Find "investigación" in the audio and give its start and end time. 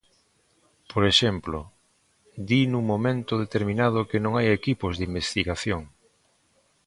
5.11-5.81